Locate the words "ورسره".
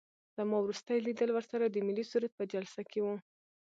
1.33-1.65